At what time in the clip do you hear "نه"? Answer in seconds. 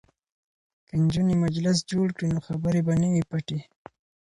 3.01-3.07